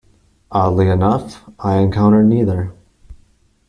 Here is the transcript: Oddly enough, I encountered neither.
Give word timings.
Oddly 0.51 0.87
enough, 0.87 1.43
I 1.59 1.77
encountered 1.77 2.23
neither. 2.25 2.73